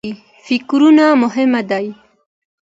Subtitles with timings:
[0.45, 1.87] فکرونه مهم دي.